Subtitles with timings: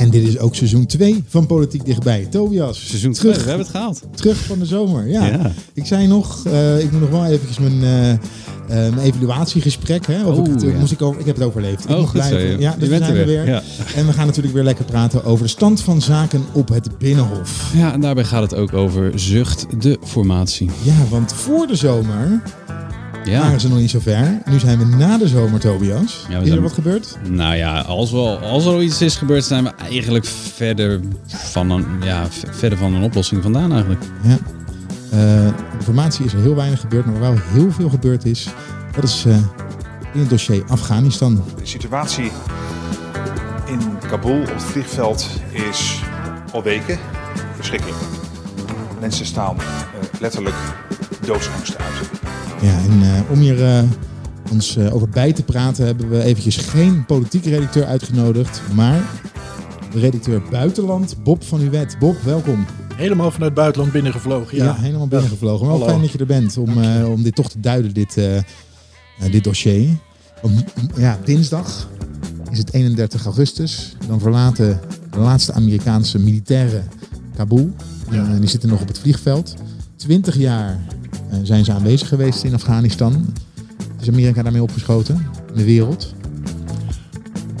[0.00, 2.26] En dit is ook seizoen 2 van Politiek Dichtbij.
[2.30, 4.02] Tobias, Seizoen terug, 2, we hebben het gehaald.
[4.14, 5.08] terug van de zomer.
[5.08, 5.26] Ja.
[5.26, 5.52] Ja.
[5.74, 8.18] Ik zei nog, eh, ik moet nog wel eventjes mijn, eh, eh,
[8.68, 10.06] mijn evaluatiegesprek.
[10.06, 10.68] Hè, of ik, het, ja.
[10.78, 11.84] moest ik, over, ik heb het overleefd.
[11.84, 12.50] ik Oh, mag goed zo, blijven.
[12.50, 12.70] ja.
[12.70, 13.52] Ja, dus we bent zijn er er weer, weer.
[13.54, 13.62] ja.
[13.94, 17.72] En we gaan natuurlijk weer lekker praten over de stand van zaken op het Binnenhof.
[17.76, 20.70] Ja, en daarbij gaat het ook over Zucht, de formatie.
[20.82, 22.42] Ja, want voor de zomer
[23.24, 24.38] Ja, waren ze nog niet zo ver.
[24.44, 26.24] Nu zijn we na de zomer, Tobias.
[26.28, 27.18] we is er zijn- wat gebeurd?
[27.28, 30.24] nou ja, als, wel, als er iets is gebeurd, zijn we eigenlijk
[30.54, 34.02] verder van een, ja, verder van een oplossing vandaan eigenlijk.
[34.22, 34.38] Ja.
[35.10, 35.18] Eh,
[35.78, 38.48] de formatie is er heel weinig gebeurd, maar waar wel heel veel gebeurd is,
[38.94, 39.34] dat is eh,
[40.12, 41.34] in het dossier Afghanistan.
[41.56, 42.30] De situatie
[43.66, 43.78] in
[44.08, 46.00] Kabul op het vliegveld is
[46.52, 46.98] al weken
[47.56, 47.98] verschrikkelijk.
[49.00, 49.64] Mensen staan eh,
[50.20, 50.56] letterlijk
[51.26, 52.19] doodsangst uit.
[52.62, 53.82] Ja, en eh, om hier eh,
[54.50, 59.02] ons eh, over bij te praten hebben we eventjes geen politieke redacteur uitgenodigd, maar
[59.92, 61.96] de redacteur buitenland, Bob van Uwet.
[61.98, 62.66] Bob, welkom.
[62.94, 64.56] Helemaal vanuit het buitenland binnengevlogen.
[64.56, 65.66] Ja, Ja, helemaal binnengevlogen.
[65.66, 68.14] Maar wel fijn dat je er bent om, om dit toch te duiden, dit,
[69.30, 69.88] dit dossier.
[70.96, 71.88] Ja, dinsdag
[72.50, 73.96] is het 31 augustus.
[74.06, 76.88] Dan verlaten de laatste Amerikaanse militairen
[77.36, 77.74] Kabul.
[78.10, 78.38] Ja.
[78.38, 79.54] Die zitten nog op het vliegveld.
[79.96, 80.80] 20 jaar
[81.42, 83.34] zijn ze aanwezig geweest in Afghanistan.
[84.00, 86.14] Is Amerika daarmee opgeschoten de wereld?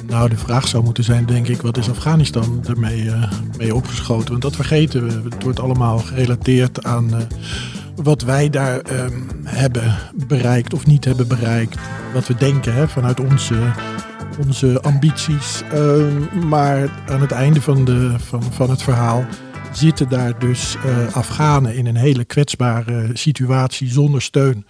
[0.06, 4.30] Nou, de vraag zou moeten zijn, denk ik, wat is Afghanistan ermee eh, mee opgeschoten?
[4.30, 5.28] Want dat vergeten we.
[5.30, 7.20] Het wordt allemaal gerelateerd aan eh,
[7.94, 9.94] wat wij daar ehm, hebben
[10.26, 11.78] bereikt of niet hebben bereikt.
[12.14, 13.58] Wat we denken hè, vanuit onze,
[14.46, 15.62] onze ambities.
[15.72, 19.24] Ehm, maar aan het einde van, de, van, van het verhaal
[19.72, 24.66] zitten daar dus eh, Afghanen in een hele kwetsbare situatie zonder steun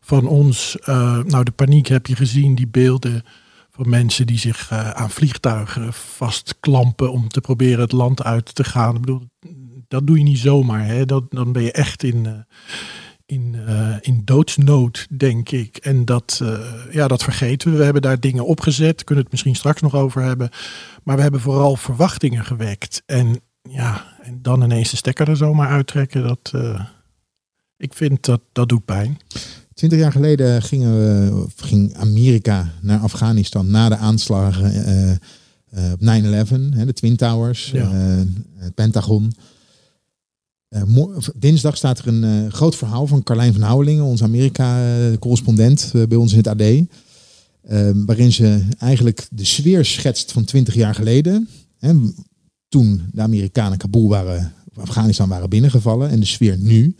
[0.00, 0.78] van ons.
[0.78, 3.22] Eh, nou, de paniek heb je gezien, die beelden
[3.70, 8.64] van mensen die zich eh, aan vliegtuigen vastklampen om te proberen het land uit te
[8.64, 8.94] gaan.
[8.94, 9.22] Ik bedoel,
[9.88, 10.86] dat doe je niet zomaar.
[10.86, 11.06] Hè?
[11.06, 12.46] Dat, dan ben je echt in,
[13.26, 13.56] in,
[14.00, 15.76] in doodsnood, denk ik.
[15.76, 16.42] En dat,
[16.90, 17.78] ja, dat vergeten we.
[17.78, 20.50] We hebben daar dingen opgezet, kunnen het misschien straks nog over hebben.
[21.02, 23.02] Maar we hebben vooral verwachtingen gewekt.
[23.06, 23.40] En
[23.70, 26.84] ja, en dan ineens de stekker er zomaar uittrekken, dat, eh,
[27.76, 29.18] ik vind dat dat doet pijn.
[29.74, 35.92] Twintig jaar geleden gingen we, of ging Amerika naar Afghanistan na de aanslagen eh, eh,
[35.92, 37.90] op 9-11, hè, de Twin Towers, Ja.
[38.56, 39.32] het Pentagon.
[41.34, 46.38] Dinsdag staat er een groot verhaal van Carlijn van Houwelingen, onze Amerika-correspondent bij ons in
[46.38, 46.62] het AD.
[48.06, 51.48] waarin ze eigenlijk de sfeer schetst van 20 jaar geleden.
[51.78, 51.92] Hè,
[52.74, 56.10] toen de Amerikanen Kabul waren, of Afghanistan waren binnengevallen.
[56.10, 56.96] En de sfeer nu.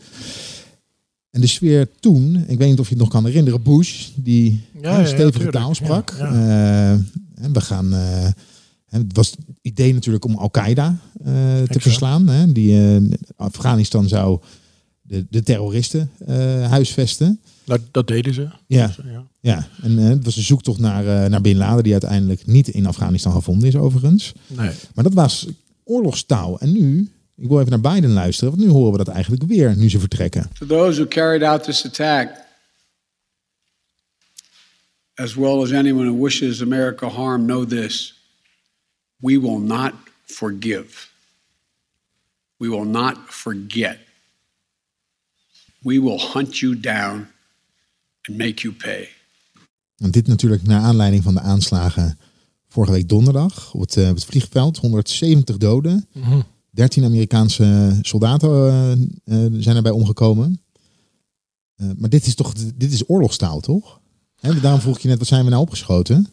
[1.31, 4.61] En de sfeer toen, ik weet niet of je het nog kan herinneren, Bush, die
[4.81, 6.15] Ja, een stevige taal sprak.
[6.19, 6.91] Ja, Eh,
[7.43, 8.27] en we gaan, eh,
[8.89, 11.81] het was het idee natuurlijk om Al-Qaeda eh, te Exact.
[11.81, 12.27] verslaan.
[12.27, 12.51] Hè.
[12.51, 12.99] Die,
[13.35, 14.39] Afghanistan zou
[15.01, 16.09] de, de terroristen
[16.69, 17.39] huisvesten.
[17.65, 18.47] Nou, dat deden ze.
[18.67, 18.99] Ja, Dus,
[19.41, 19.67] ja.
[19.81, 23.67] en het was een zoektocht naar, naar Bin Laden, die uiteindelijk niet in Afghanistan gevonden
[23.67, 24.33] is overigens.
[24.47, 24.71] Nee.
[24.93, 25.47] Maar dat was
[25.85, 26.59] oorlogstaal.
[26.59, 29.77] En nu, ik wil even naar Biden luisteren, want nu horen we dat eigenlijk weer,
[29.77, 30.49] nu ze vertrekken.
[30.59, 32.43] To those who carried out this attack,
[35.13, 38.13] as well as anyone who wishes America harm, know this.
[39.17, 39.93] We will not
[40.25, 41.09] forgive.
[42.57, 43.97] We will not forget.
[45.79, 47.27] We will hunt you down
[48.27, 49.09] and make you pay.
[49.97, 52.19] En dit natuurlijk naar aanleiding van de aanslagen
[52.75, 54.77] vorige week donderdag op het, eh, op het vliegveld.
[54.77, 56.07] 170 doden.
[56.69, 58.91] 13 Amerikaanse soldaten eh,
[59.45, 60.59] eh, zijn erbij omgekomen.
[61.75, 63.99] Eh, maar dit is toch dit is oorlogstaal, toch?
[64.39, 66.27] Hè, daarom vroeg ik je net, wat zijn we nou opgeschoten?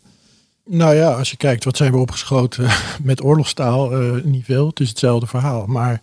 [0.65, 2.71] Nou ja, als je kijkt wat zijn we opgeschoten
[3.03, 4.67] met oorlogstaal, eh, niet veel.
[4.67, 5.67] Het is hetzelfde verhaal.
[5.67, 6.03] Maar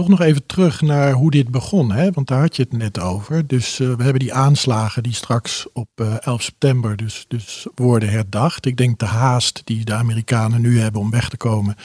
[0.00, 1.92] toch nog even terug naar hoe dit begon.
[1.92, 2.10] Hè?
[2.10, 3.46] Want daar had je het net over.
[3.46, 8.08] Dus eh, we hebben die aanslagen die straks op eh, 11 september dus, dus worden
[8.08, 8.66] herdacht.
[8.66, 11.76] Ik denk de haast die de Amerikanen nu hebben om weg te komen.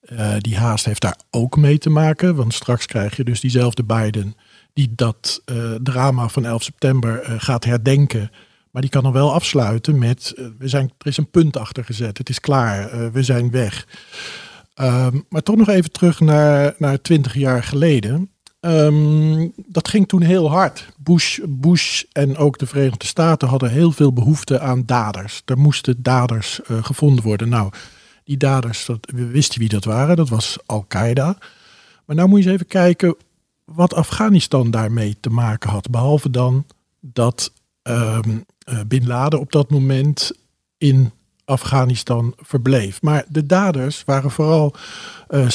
[0.00, 2.34] eh, die haast heeft daar ook mee te maken.
[2.34, 4.36] Want straks krijg je dus diezelfde Biden
[4.72, 5.42] die dat
[5.82, 8.30] drama van 11 september gaat herdenken.
[8.70, 12.18] Maar die kan dan wel afsluiten met, we zijn, er is een punt achter gezet.
[12.18, 13.86] Het is klaar, we zijn weg.
[14.76, 18.30] Ehm, maar toch nog even terug naar, naar 20 jaar geleden.
[18.60, 20.88] Ehm, dat ging toen heel hard.
[20.98, 25.42] Bush, Bush en ook de Verenigde Staten hadden heel veel behoefte aan daders.
[25.44, 27.48] Er moesten daders uh, gevonden worden.
[27.48, 27.70] Nou,
[28.24, 30.16] die daders, dat, we wisten wie dat waren.
[30.16, 31.38] Dat was Al-Qaeda.
[32.04, 33.16] Maar nou moet je eens even kijken
[33.64, 35.90] wat Afghanistan daarmee te maken had.
[35.90, 36.66] Behalve dan
[37.00, 37.52] dat
[37.82, 38.44] um,
[38.86, 40.32] Bin Laden op dat moment
[40.78, 41.12] in
[41.46, 43.02] Afghanistan verbleef.
[43.02, 44.74] Maar de daders waren vooral
[45.30, 45.48] uh,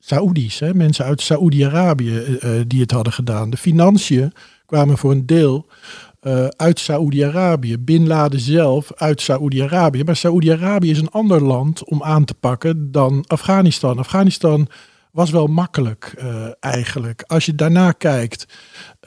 [0.00, 3.50] Saoedi's, hè, mensen uit Saoedi-Arabië uh, die het hadden gedaan.
[3.50, 4.32] De financiën
[4.66, 5.66] kwamen voor een deel
[6.56, 7.78] uit Saoedi-Arabië.
[7.78, 10.04] Bin Laden zelf uit Saoedi-Arabië.
[10.04, 13.98] Maar Saoedi-Arabië is een ander land om aan te pakken dan Afghanistan.
[13.98, 14.68] Afghanistan
[15.10, 17.22] was wel makkelijk uh, eigenlijk.
[17.26, 18.46] Als je daarna kijkt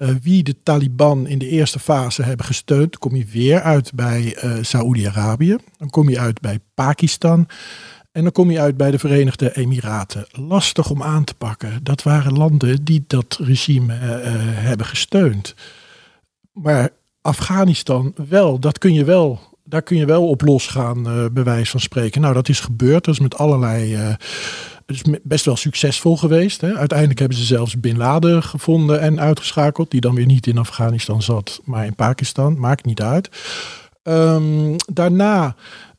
[0.02, 4.44] uh, wie de Taliban in de eerste fase hebben gesteund, kom je weer uit bij
[4.44, 5.58] uh, Saoedi-Arabië.
[5.78, 7.48] Dan kom je uit bij Pakistan.
[8.12, 10.26] En dan kom je uit bij de Verenigde Emiraten.
[10.32, 11.84] Lastig om aan te pakken.
[11.84, 15.56] Dat waren landen die dat regime hebben gesteund.
[16.52, 16.90] Maar
[17.22, 21.72] Afghanistan wel, dat kun je wel daar kun je wel op losgaan, uh, bij wijze
[21.72, 22.22] van spreken.
[22.22, 23.06] Nou, dat is gebeurd.
[23.06, 24.16] Dat is met allerlei
[24.86, 26.62] is best wel succesvol geweest.
[26.62, 26.76] Hè.
[26.76, 29.92] Uiteindelijk hebben ze zelfs Bin Laden gevonden en uitgeschakeld.
[29.92, 32.60] Die dan weer niet in Afghanistan zat, maar in Pakistan.
[32.60, 33.30] Maakt niet uit.
[34.04, 35.56] Um, daarna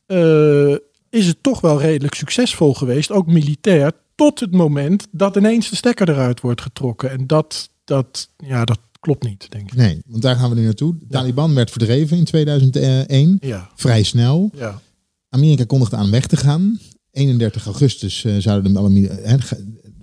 [0.06, 0.76] uh,
[1.10, 3.10] is het toch wel redelijk succesvol geweest.
[3.10, 3.92] Ook militair.
[4.14, 7.10] Tot het moment dat ineens de stekker eruit wordt getrokken.
[7.10, 9.76] En dat, dat, ja, dat klopt niet, denk ik.
[9.76, 10.94] Nee, want daar gaan we nu naartoe.
[10.98, 11.18] De ja.
[11.18, 13.38] Taliban werd verdreven in 2001.
[13.40, 13.70] Ja.
[13.74, 14.50] Vrij snel.
[14.54, 14.80] Ja.
[15.28, 16.78] Amerika kondigde aan weg te gaan.
[17.14, 19.38] 31 augustus uh, zouden de alle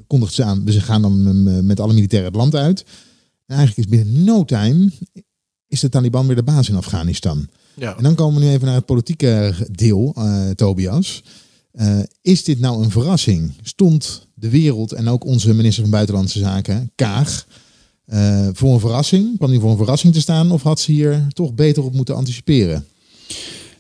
[0.08, 2.84] kondigt ze aan, we gaan dan uh, met alle militairen het land uit.
[3.46, 4.90] En eigenlijk is binnen no time
[5.68, 7.48] is de Taliban weer de baas in Afghanistan.
[7.76, 7.98] Ja.
[7.98, 11.24] En dan komen we nu even naar het politieke deel, uh, Tobias.
[11.74, 13.54] Uh, is dit nou een verrassing?
[13.62, 17.48] Stond de wereld en ook onze minister van Buitenlandse Zaken, Kaag,
[18.06, 19.38] uh, voor een verrassing?
[19.38, 22.16] Kwam die voor een verrassing te staan of had ze hier toch beter op moeten
[22.16, 22.86] anticiperen?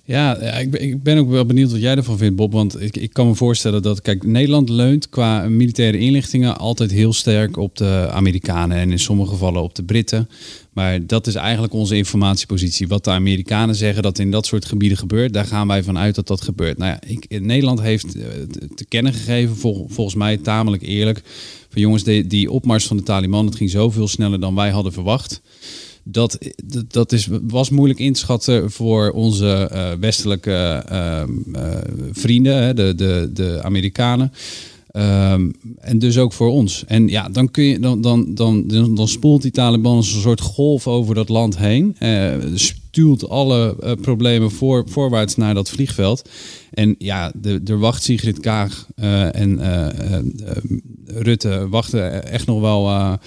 [0.03, 2.51] Ja, ik ben, ook wel benieuwd wat jij ervan vindt, Bob.
[2.51, 7.13] Want ik, ik kan me voorstellen dat, kijk, Nederland leunt qua militaire inlichtingen altijd heel
[7.13, 10.29] sterk op de Amerikanen en in sommige gevallen op de Britten.
[10.73, 12.87] Maar dat is eigenlijk onze informatiepositie.
[12.87, 16.27] Wat de Amerikanen zeggen dat in dat soort gebieden gebeurt, daar gaan wij vanuit dat
[16.27, 16.77] dat gebeurt.
[16.77, 18.11] Nou ja, ik, Nederland heeft
[18.75, 21.21] te kennen gegeven, vol, volgens mij tamelijk eerlijk,
[21.69, 24.93] van jongens, die, die opmars van de Taliban, het ging zoveel sneller dan wij hadden
[24.93, 25.41] verwacht
[26.03, 26.37] dat,
[26.87, 31.77] dat is, was moeilijk in te schatten voor onze uh, westelijke uh, uh,
[32.11, 34.31] vrienden, de, de, de Amerikanen.
[34.95, 36.83] Um, en dus ook voor ons.
[36.87, 40.87] En ja, dan, kun je, dan, dan, dan, dan spoelt die Taliban een soort golf
[40.87, 41.95] over dat land heen.
[42.53, 46.29] stuurt alle problemen voor, voorwaarts naar dat vliegveld.
[46.73, 48.87] En ja, de, er wacht Sigrid Kaag
[49.31, 49.59] en
[51.05, 53.17] Rutte wachten echt nog wel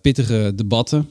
[0.00, 1.08] pittige debatten.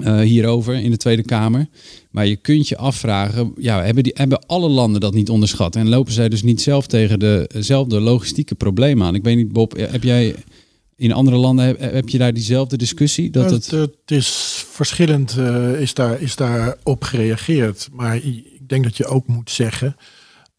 [0.00, 1.66] Uh, hierover in de Tweede Kamer.
[2.10, 5.76] Maar je kunt je afvragen, ja, hebben, die, hebben alle landen dat niet onderschat?
[5.76, 7.18] En lopen zij dus niet zelf tegen
[7.48, 9.14] dezelfde logistieke problemen aan?
[9.14, 10.34] Ik weet niet, Bob, heb jij
[10.96, 13.30] in andere landen, heb, heb je daar diezelfde discussie?
[13.30, 13.70] Dat het...
[13.70, 14.28] het is
[14.70, 17.88] verschillend, uh, is, daar, is daar op gereageerd.
[17.92, 19.96] Maar ik denk dat je ook moet zeggen,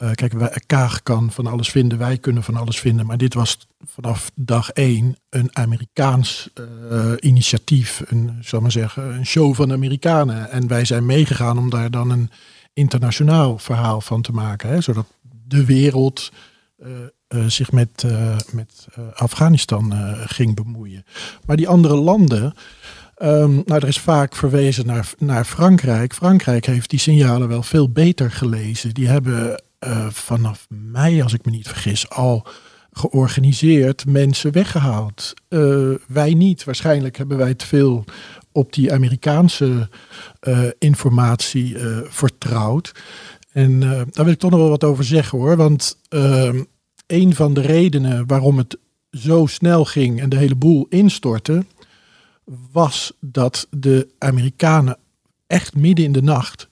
[0.01, 3.05] uh, kijk, wij, Kaag kan van alles vinden, wij kunnen van alles vinden.
[3.05, 6.49] Maar dit was vanaf dag één een Amerikaans
[6.91, 8.01] uh, initiatief.
[8.05, 10.51] Een, zal maar zeggen, een show van Amerikanen.
[10.51, 12.29] En wij zijn meegegaan om daar dan een
[12.73, 14.69] internationaal verhaal van te maken.
[14.69, 15.05] Hè, zodat
[15.47, 16.31] de wereld
[16.79, 18.05] uh, zich met,
[18.51, 19.93] met Afghanistan
[20.25, 21.05] ging bemoeien.
[21.45, 22.53] Maar die andere landen.
[23.23, 26.13] Um, nou, er is vaak verwezen naar, naar Frankrijk.
[26.13, 28.93] Frankrijk heeft die signalen wel veel beter gelezen.
[28.93, 32.47] Die hebben uh, vanaf mei, als ik me niet vergis, al
[32.91, 35.33] georganiseerd mensen weggehaald.
[35.49, 36.63] Uh, wij niet.
[36.63, 38.05] Waarschijnlijk hebben wij te veel
[38.51, 39.89] op die Amerikaanse
[40.41, 42.91] uh, informatie vertrouwd.
[43.51, 45.55] En daar wil ik toch nog wel wat over zeggen hoor.
[45.55, 45.97] Want
[47.07, 48.77] een van de redenen waarom het
[49.11, 51.65] zo snel ging en de hele boel instortte,
[52.71, 54.97] was dat de Amerikanen
[55.47, 56.69] echt midden in de nacht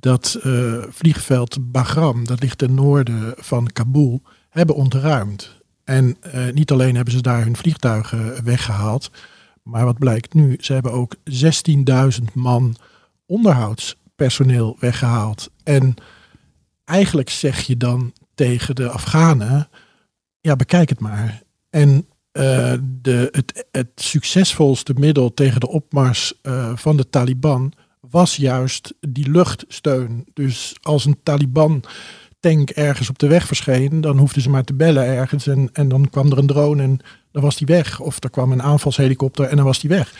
[0.00, 5.62] dat uh, vliegveld Bagram, dat ligt ten noorden van Kabul, hebben ontruimd.
[5.84, 9.10] En uh, niet alleen hebben ze daar hun vliegtuigen weggehaald,
[9.62, 11.16] maar wat blijkt nu, ze hebben ook
[12.18, 12.76] 16.000 man
[13.26, 15.50] onderhoudspersoneel weggehaald.
[15.62, 15.94] En
[16.84, 19.68] eigenlijk zeg je dan tegen de Afghanen,
[20.40, 21.42] ja bekijk het maar.
[21.70, 21.88] En
[22.32, 26.32] uh, de, het, het succesvolste middel tegen de opmars
[26.74, 27.72] van de Taliban
[28.10, 30.26] was juist die luchtsteun.
[30.34, 31.84] Dus als een Taliban
[32.40, 35.88] tank ergens op de weg verscheen, dan hoefden ze maar te bellen ergens en, en
[35.88, 37.00] dan kwam er een drone en
[37.32, 38.00] dan was die weg.
[38.00, 40.12] Of er kwam een aanvalshelikopter en dan was die weg.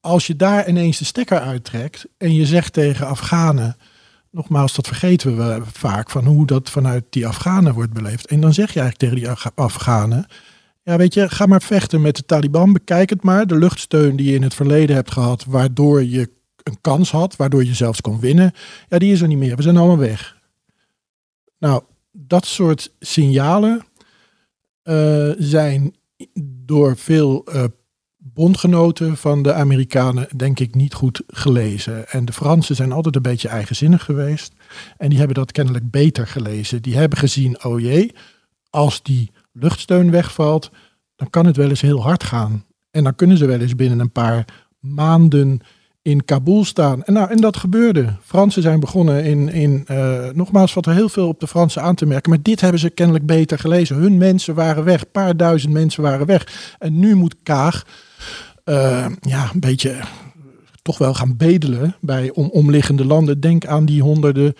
[0.00, 3.76] Als je daar ineens de stekker uittrekt en je zegt tegen Afghanen,
[4.30, 8.26] nogmaals, dat vergeten we vaak, van hoe dat vanuit die Afghanen wordt beleefd.
[8.26, 10.26] En dan zeg je eigenlijk tegen die Afghanen,
[10.82, 13.46] ja weet je, ga maar vechten met de Taliban, bekijk het maar.
[13.46, 16.30] De luchtsteun die je in het verleden hebt gehad, waardoor je
[16.62, 18.52] een kans had, waardoor je zelfs kon winnen,
[18.88, 19.56] ja die is er niet meer.
[19.56, 20.38] We zijn allemaal weg.
[21.58, 23.84] Nou, dat soort signalen
[24.84, 25.94] uh, zijn
[26.64, 27.64] door veel uh,
[28.16, 32.08] bondgenoten van de Amerikanen denk ik niet goed gelezen.
[32.08, 34.52] En de Fransen zijn altijd een beetje eigenzinnig geweest.
[34.96, 36.82] En die hebben dat kennelijk beter gelezen.
[36.82, 38.14] Die hebben gezien, oh jee,
[38.70, 40.70] als die luchtsteun wegvalt,
[41.16, 42.64] dan kan het wel eens heel hard gaan.
[42.90, 44.44] En dan kunnen ze wel eens binnen een paar
[44.78, 45.60] maanden
[46.02, 47.02] in Kabul staan.
[47.02, 48.14] En, nou, en dat gebeurde.
[48.22, 51.94] Fransen zijn begonnen in, in uh, nogmaals, wat er heel veel op de Fransen aan
[51.94, 52.30] te merken.
[52.30, 53.96] Maar dit hebben ze kennelijk beter gelezen.
[53.96, 55.00] Hun mensen waren weg.
[55.00, 56.74] Een paar duizend mensen waren weg.
[56.78, 57.86] En nu moet Kaag
[58.64, 59.96] uh, ja, een beetje
[60.82, 63.40] toch wel gaan bedelen bij om, omliggende landen.
[63.40, 64.54] Denk aan die honderden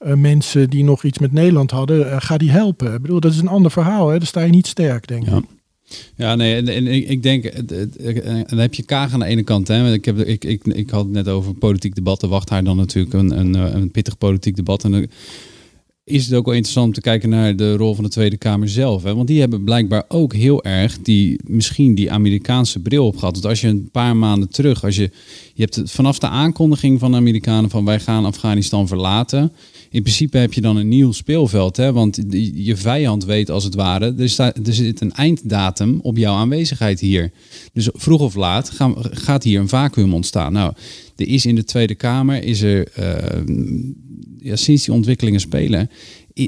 [0.00, 2.22] uh, mensen die nog iets met Nederland hadden.
[2.22, 2.94] ga die helpen.
[2.94, 4.08] Ik bedoel, dat is een ander verhaal.
[4.08, 4.18] Hè?
[4.18, 5.32] Daar sta je niet sterk, denk ik.
[5.32, 5.40] Ja,
[6.16, 9.68] nee, en, ik denk, en dan heb je Kaag aan de ene kant.
[9.68, 12.22] Hè, ik, heb, ik, ik, ik had het net over politiek debat.
[12.22, 14.84] Wacht haar dan natuurlijk een, een, een pittig politiek debat.
[14.84, 15.08] En
[16.04, 18.68] is het ook wel interessant om te kijken naar de rol van de Tweede Kamer
[18.68, 19.02] zelf.
[19.02, 19.14] Hè?
[19.14, 23.32] Want die hebben blijkbaar ook heel erg die, misschien die Amerikaanse bril op gehad.
[23.32, 25.10] Want als je een paar maanden terug, als je,
[25.54, 29.52] je hebt het, vanaf de aankondiging van de Amerikanen van wij gaan Afghanistan verlaten
[29.92, 31.76] in principe heb je dan een nieuw speelveld.
[31.76, 31.92] Hè?
[31.92, 32.18] Want
[32.54, 37.00] je vijand weet als het ware, er, staat, er zit een einddatum op jouw aanwezigheid
[37.00, 37.32] hier.
[37.72, 38.70] Dus vroeg of laat
[39.10, 40.52] gaat hier een vacuüm ontstaan.
[40.52, 40.72] Nou,
[41.16, 43.06] er is in de Tweede Kamer, is er uh,
[44.38, 45.90] ja, sinds die ontwikkelingen spelen,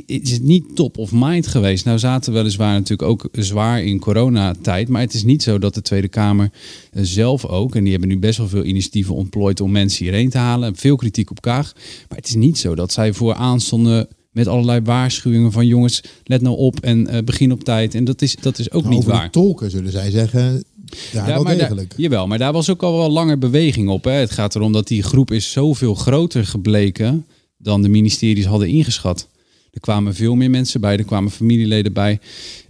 [0.06, 1.84] is het niet top of mind geweest.
[1.84, 4.88] Nou zaten we weliswaar natuurlijk ook zwaar in coronatijd.
[4.88, 6.50] Maar het is niet zo dat de Tweede Kamer
[6.92, 7.74] eh, zelf ook...
[7.74, 10.76] en die hebben nu best wel veel initiatieven ontplooid om mensen hierheen te halen.
[10.76, 11.72] Veel kritiek op Kaag.
[12.08, 16.42] Maar het is niet zo dat zij vooraan stonden met allerlei waarschuwingen van jongens, let
[16.42, 17.94] nou op en uh, begin op tijd.
[17.94, 19.30] En dat is, dat is ook nou, niet waar.
[19.30, 20.64] tolken zullen zij zeggen,
[21.12, 24.04] ja, ja maar daar, jawel, maar daar was ook al wel langer beweging op.
[24.04, 24.10] Hè.
[24.10, 27.26] Het gaat erom dat die groep is zoveel groter gebleken
[27.58, 29.28] dan de ministeries hadden ingeschat.
[29.74, 32.20] Er kwamen veel meer mensen bij, er kwamen familieleden bij.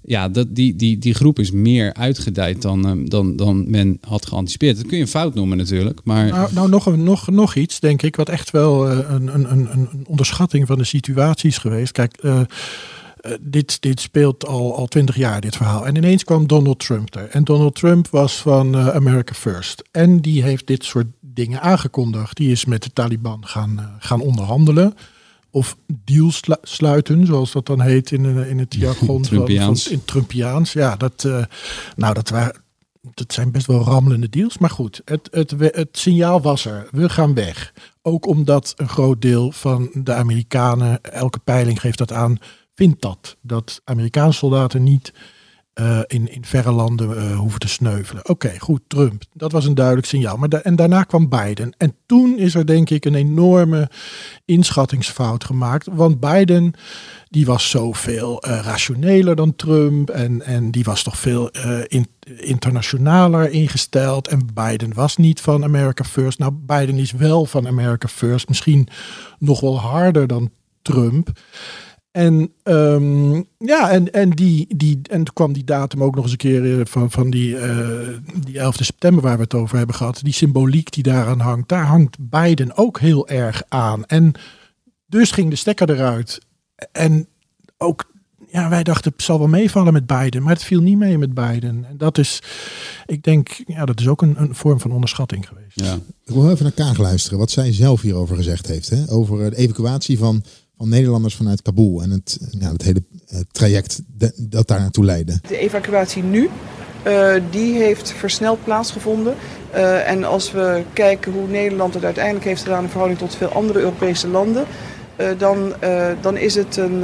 [0.07, 4.27] Ja, dat, die, die, die groep is meer uitgedijd dan, ehm, dan, dan men had
[4.27, 4.77] geanticipeerd.
[4.77, 6.01] Dat kun je een fout noemen natuurlijk.
[6.05, 6.29] Maar...
[6.29, 9.69] Nou, nou nog, nog, nog iets, denk ik, wat echt wel uh, een, een, een,
[9.73, 11.93] een onderschatting van de situatie is geweest.
[11.93, 12.41] Kijk, uh,
[13.41, 15.87] dit, dit speelt al, al twintig jaar, dit verhaal.
[15.87, 17.29] En ineens kwam Donald Trump er.
[17.29, 19.83] En Donald Trump was van America First.
[19.91, 22.37] En die heeft dit soort dingen aangekondigd.
[22.37, 24.95] Die is met de Taliban gaan, gaan onderhandelen
[25.55, 29.83] of deals sluiten, zoals dat dan heet in, eh, in het jargon Trumpiaans.
[29.83, 30.73] Van, in Trumpiaans.
[30.73, 31.45] Ja, dat, uh,
[31.97, 32.63] nou, dat, waren,
[33.01, 34.59] dat zijn best wel rammelende deals.
[34.59, 36.89] Maar goed, het, het, het signaal was er.
[36.91, 37.73] We gaan weg.
[38.03, 42.39] Ook omdat een groot deel van de Amerikanen, elke peiling geeft dat aan,
[42.75, 43.37] vindt dat.
[43.41, 45.13] Dat Amerikaanse soldaten niet
[45.81, 48.29] uh, in, in verre landen uh, hoeven te sneuvelen.
[48.29, 49.23] Oké, goed, Trump.
[49.33, 50.37] Dat was een duidelijk signaal.
[50.37, 51.75] Maar en daarna kwam Biden.
[51.79, 53.91] En toen is er denk ik een enorme
[54.45, 55.89] inschattingsfout gemaakt.
[55.93, 56.73] Want Biden,
[57.29, 60.11] die was zoveel uh, rationeler dan Trump.
[60.11, 61.51] En, en die was toch veel
[61.89, 64.29] in, internationaler ingesteld.
[64.29, 66.39] En Biden was niet van America First.
[66.39, 68.49] Nou, Biden is wel van America First.
[68.49, 68.89] Misschien
[69.39, 70.51] nog wel harder dan
[70.83, 71.31] Trump.
[72.15, 76.33] En um, ja, en, en, die, die, en toen kwam die datum ook nog eens
[76.33, 78.09] een keer eh, van, van die, uh,
[78.45, 80.21] die 11 september waar we het over hebben gehad.
[80.23, 84.05] Die symboliek die daaraan hangt, daar hangt Biden ook heel erg aan.
[84.05, 84.33] En
[85.07, 86.41] dus ging de stekker eruit.
[86.93, 87.27] En
[87.79, 88.05] ook,
[88.49, 91.35] ja, wij dachten het zal wel meevallen met Biden, maar het viel niet mee met
[91.35, 91.85] Biden.
[91.89, 92.43] En dat is,
[93.07, 95.81] ik denk, ja, dat is ook een, een vorm van onderschatting geweest.
[95.81, 95.95] Ja.
[96.25, 98.91] Ik wil even naar Kaag luisteren, wat zij zelf hierover gezegd heeft.
[98.91, 99.11] Hè?
[99.11, 100.45] Over de evacuatie van
[100.79, 104.01] van Nederlanders vanuit Kabul en het, het hele eh, traject
[104.37, 105.39] dat daar naartoe leidde.
[105.49, 106.49] De evacuatie nu,
[107.07, 109.35] uh, die heeft versneld plaatsgevonden.
[109.75, 113.49] Uh, en als we kijken hoe Nederland het uiteindelijk heeft gedaan in verhouding tot veel
[113.49, 114.67] andere Europese landen,
[115.39, 115.75] dan,
[116.21, 117.03] dan, is het een,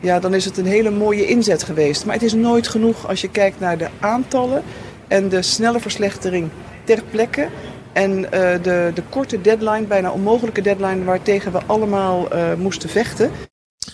[0.00, 2.04] ja, dan is het een hele mooie inzet geweest.
[2.04, 4.62] Maar het is nooit genoeg als je kijkt naar de aantallen
[5.08, 6.48] en de snelle verslechtering
[6.84, 7.48] ter plekke.
[8.02, 8.28] En uh,
[8.62, 13.30] de, de korte deadline, bijna onmogelijke deadline, waartegen we allemaal uh, moesten vechten.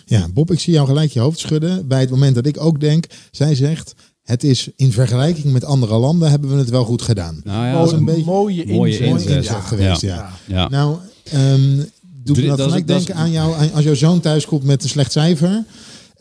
[0.04, 1.88] Ja, Bob, ik zie jou gelijk je hoofd schudden.
[1.88, 3.94] Bij het moment dat ik ook denk, zij zegt.
[4.22, 7.40] Het is in vergelijking met andere landen hebben we het wel goed gedaan.
[7.44, 8.98] Nou ja, dat een, een beetje mooie inzet, mooie
[9.36, 10.00] inzet, geweest.
[10.00, 10.30] Ja.
[10.46, 10.68] ja.
[10.68, 10.96] Nou,
[11.34, 11.84] um,
[12.24, 14.20] doet me dat dat is- gelijk dat is- denken aan jou, aan- als jouw zoon
[14.20, 15.64] thuis komt met een slecht cijfer.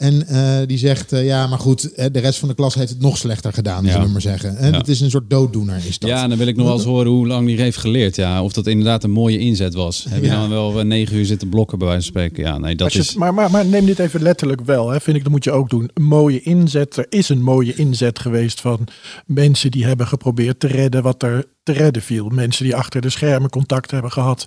[0.03, 2.89] En eh, die zegt, eh, ja, maar goed, eh, de rest van de klas heeft
[2.89, 3.91] het nog slechter gedaan, Ja.
[3.91, 4.57] zullen we maar zeggen.
[4.57, 4.77] En Ja.
[4.77, 6.10] Het is een soort dooddoener, is dat.
[6.10, 8.15] Ja, en dan wil ik nog wel eens horen hoe lang die heeft geleerd.
[8.15, 10.05] Ja, of dat inderdaad een mooie inzet was.
[10.10, 12.43] Heb je dan wel negen uur zitten blokken bij wijze van spreken?
[12.43, 13.15] Ja, nee, dat je is...
[13.15, 15.69] maar, maar, maar neem dit even letterlijk wel, hè, vind ik, dat moet je ook
[15.69, 15.89] doen.
[15.93, 16.98] Een mooie inzet.
[16.98, 18.88] Er is een mooie inzet geweest van
[19.25, 22.29] mensen die hebben geprobeerd te redden wat er te redden viel.
[22.29, 24.46] Mensen die achter de schermen contact hebben gehad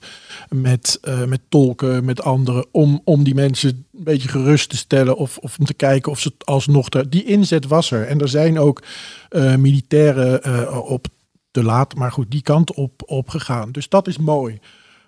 [0.49, 5.17] met, eh, met tolken, met anderen, om, om die mensen een beetje gerust te stellen
[5.17, 6.89] of, of om te kijken of ze alsnog...
[6.89, 8.07] Te, die inzet was er.
[8.07, 8.83] En er zijn ook
[9.29, 11.07] eh, militairen eh, op
[11.51, 13.73] te laat, maar goed, die kant op, op gegaan.
[13.73, 14.61] Dus dat is mooi.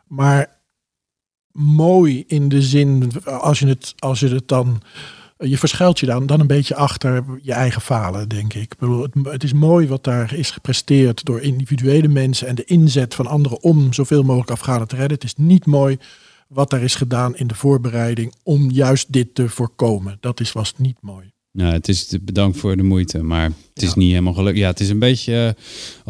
[0.07, 0.57] Maar
[1.53, 4.83] mooi in de zin, als je het, als je het dan,
[5.39, 8.63] je verschuilt je dan, dan een beetje achter je eigen falen, denk ik.
[8.73, 12.65] ik bedoel, het, het is mooi wat daar is gepresteerd door individuele mensen en de
[12.65, 15.15] inzet van anderen om zoveel mogelijk Afghanen te redden.
[15.15, 15.99] Het is niet mooi
[16.49, 20.17] wat daar is gedaan in de voorbereiding om juist dit te voorkomen.
[20.21, 21.33] Dat is, was niet mooi.
[21.53, 24.59] Nou, het is bedankt voor de moeite, maar het is niet helemaal gelukt.
[24.59, 25.63] Ja, het is een beetje eh,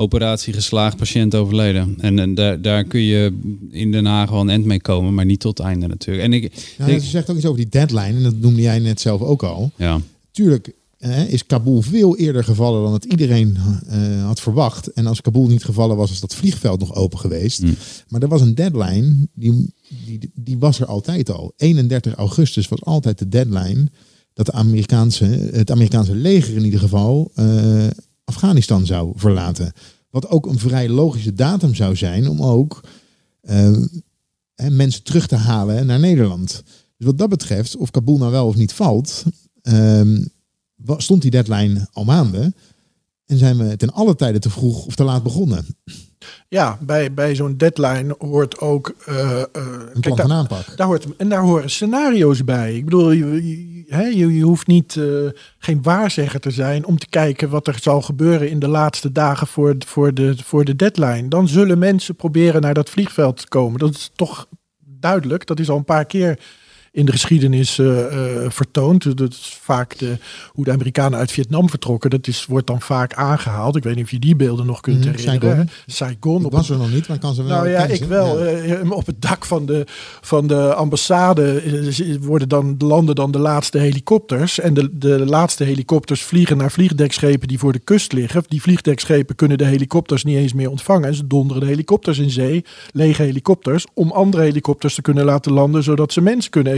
[0.02, 1.94] operatie geslaagd, patiënt overleden.
[2.00, 3.38] En, en daar, daar kun je
[3.70, 6.24] in Den Haag wel een end mee komen, maar niet tot het einde natuurlijk.
[6.26, 8.78] En ik, Nou, ik- je zegt ook iets over die deadline, en dat noemde jij
[8.78, 9.70] net zelf ook al.
[9.76, 13.56] ja, Tuurlijk eh, is Kabul veel eerder gevallen dan het iedereen
[13.88, 14.92] eh, had verwacht.
[14.92, 17.62] En als Kabul niet gevallen was, is dat vliegveld nog open geweest.
[17.62, 17.74] Mm.
[18.08, 19.72] Maar er was een deadline, die,
[20.06, 21.52] die, die was er altijd al.
[21.56, 23.88] 31 augustus was altijd de deadline
[24.38, 27.86] dat de Amerikaanse, het Amerikaanse leger in ieder geval eh,
[28.24, 29.72] Afghanistan zou verlaten.
[30.10, 32.80] Wat ook een vrij logische datum zou zijn om ook
[33.40, 33.70] eh,
[34.70, 36.62] mensen terug te halen naar Nederland.
[36.96, 39.24] Dus wat dat betreft, of Kabul nou wel of niet valt,
[39.62, 40.24] ehm,
[40.96, 42.54] stond die deadline al maanden.
[43.26, 45.66] En zijn we ten alle tijde te vroeg of te laat begonnen.
[46.48, 48.94] Ja, bij, bij zo'n deadline hoort ook.
[49.06, 50.76] eh, Een plan kijk, van daar, aanpak.
[50.76, 52.76] daar hoort, en daar horen scenario's bij.
[52.76, 55.04] Ik bedoel, je, hè, je, je hoeft niet eh,
[55.58, 59.46] geen waarzegger te zijn om te kijken wat er zal gebeuren in de laatste dagen
[59.46, 61.28] voor, voor, de, voor de deadline.
[61.28, 63.78] Dan zullen mensen proberen naar dat vliegveld te komen.
[63.78, 65.46] Dat is toch duidelijk.
[65.46, 66.38] Dat is al een paar keer
[66.98, 67.86] in de geschiedenis eh,
[68.48, 69.16] vertoond.
[69.18, 70.16] Dat is vaak de,
[70.52, 72.10] hoe de Amerikanen uit Vietnam vertrokken.
[72.10, 73.76] Dat is, wordt dan vaak aangehaald.
[73.76, 75.40] Ik weet niet of je die beelden nog kunt Mhm, herinneren.
[75.40, 75.70] Saigon.
[75.86, 76.44] Saigon.
[76.44, 77.56] Op was er nog niet, maar kan ze wel.
[77.56, 78.44] nou ja, kennis, ik wel.
[78.44, 78.50] Ja.
[78.50, 79.84] Eh, op het dak van de,
[80.20, 81.62] van de ambassade
[82.20, 84.60] worden dan, landen dan de laatste helikopters.
[84.60, 88.42] En de, de laatste helikopters vliegen naar vliegdekschepen die voor de kust liggen.
[88.48, 91.08] Die vliegdekschepen kunnen de helikopters niet eens meer ontvangen.
[91.08, 95.52] En ze donderen de helikopters in zee, lege helikopters, om andere helikopters te kunnen laten
[95.52, 96.72] landen, zodat ze mensen kunnen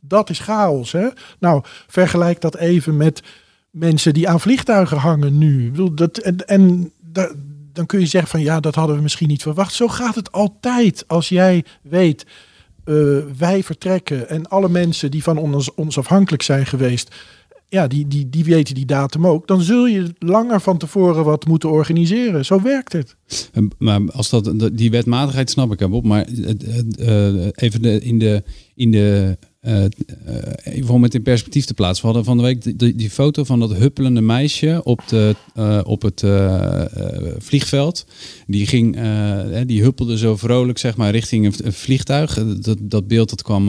[0.00, 0.92] Dat is chaos.
[0.92, 1.08] Hè?
[1.38, 3.22] Nou, vergelijk dat even met
[3.70, 5.72] mensen die aan vliegtuigen hangen nu.
[5.94, 7.32] Dat, en en da-
[7.72, 9.72] dan kun je zeggen van ja, dat hadden we misschien niet verwacht.
[9.74, 11.04] Zo gaat het altijd.
[11.06, 12.26] Als jij weet,
[12.84, 12.94] eh,
[13.38, 17.14] wij vertrekken en alle mensen die van ons, ons afhankelijk zijn geweest,
[17.68, 19.46] ja, die, die, die weten die datum ook.
[19.46, 22.44] Dan zul je langer van tevoren wat moeten organiseren.
[22.44, 23.16] Zo werkt het.
[23.78, 26.04] Maar als dat, die wetmatigheid snap ik, hè, Bob.
[26.04, 26.26] Maar
[26.98, 28.42] eh, even de, in de,
[28.74, 29.90] in de eh, eh,
[30.64, 32.06] even om het in perspectief te plaatsen.
[32.06, 35.34] We hadden van de week die, die, foto van dat huppelende meisje op, de,
[35.84, 36.24] op het
[37.38, 38.06] vliegveld.
[38.46, 38.98] Die, ging,
[39.66, 42.44] die huppelde zo vrolijk zeg maar, richting een, vliegtuig.
[42.60, 43.68] Dat, dat beeld dat kwam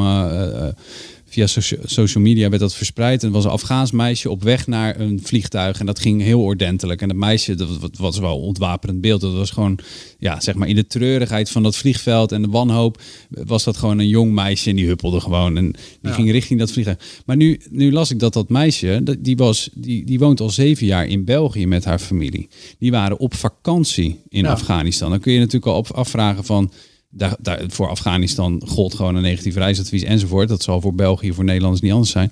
[1.29, 3.23] via socia- social media werd dat verspreid.
[3.23, 5.79] En was een Afghaans meisje op weg naar een vliegtuig.
[5.79, 7.01] En dat ging heel ordentelijk.
[7.01, 9.21] En dat meisje, dat was- wel een ontwapenend beeld.
[9.21, 9.79] Dat was gewoon,
[10.19, 13.99] ja, zeg maar in de treurigheid van dat vliegveld en de wanhoop, was dat gewoon
[13.99, 14.69] een jong meisje.
[14.69, 15.57] En die huppelde gewoon.
[15.57, 17.21] En die ging richting dat vliegtuig.
[17.25, 20.85] Maar nu, nu las ik dat dat meisje, die, was, die, die woont al zeven
[20.85, 22.47] jaar in België met haar familie.
[22.79, 24.51] Die waren op vakantie in Ja.
[24.51, 25.09] Afghanistan.
[25.09, 26.71] Dan kun je natuurlijk al op afvragen van...
[27.09, 30.47] Daar, voor Afghanistan gold gewoon een negatief reisadvies enzovoort.
[30.49, 32.31] Dat zal voor België, voor Nederlanders niet anders zijn.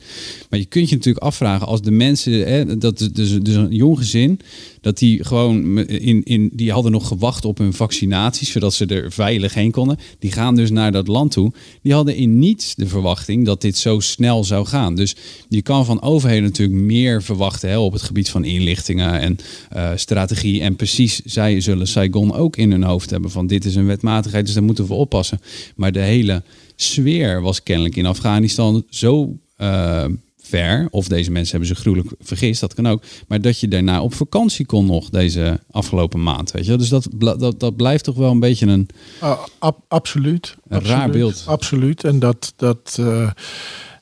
[0.49, 3.97] Maar je kunt je natuurlijk afvragen als de mensen, hè, dat dus, dus een jong
[3.97, 4.39] gezin,
[4.85, 9.11] dat die gewoon in, in, die hadden nog gewacht op hun vaccinaties, zodat ze er
[9.11, 9.97] veilig heen konden.
[10.19, 11.51] Die gaan dus naar dat land toe.
[11.81, 14.95] Die hadden in niets de verwachting dat dit zo snel zou gaan.
[14.95, 15.15] Dus
[15.49, 19.37] je kan van overheden natuurlijk meer verwachten hè, op het gebied van inlichtingen en
[19.69, 20.61] eh, strategie.
[20.61, 24.45] En precies, zij zullen Saigon ook in hun hoofd hebben van dit is een wetmatigheid,
[24.45, 25.41] dus daar moeten we oppassen.
[25.75, 26.43] Maar de hele
[26.75, 30.05] sfeer was kennelijk in Afghanistan zo eh,
[30.47, 34.01] ver, of deze mensen hebben zich gruwelijk vergist, dat kan ook, maar dat je daarna
[34.01, 36.77] op vakantie kon nog deze afgelopen maand, weet je.
[36.77, 38.87] Dus dat, dat, dat blijft toch wel een beetje een,
[39.19, 40.55] Ah, ab- absoluut.
[40.67, 41.43] Een raar beeld.
[41.45, 42.03] Absoluut.
[42.03, 43.29] En dat, dat, eh,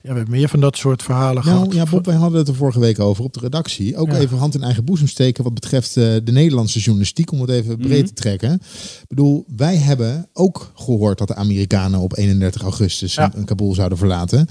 [0.06, 1.74] Ja, we hebben meer van dat soort verhalen Nou gehad.
[1.74, 3.98] ja, Bob, wij hadden het er vorige week over op de redactie.
[3.98, 4.18] Ook Ja.
[4.18, 7.78] even hand in eigen boezem steken wat betreft eh, de Nederlandse journalistiek, om het even
[7.78, 8.06] breed Mhm.
[8.08, 8.54] te trekken.
[8.54, 13.32] Ik bedoel, wij hebben ook gehoord dat de Amerikanen op 31 augustus Ja.
[13.36, 14.48] een Kabul zouden verlaten.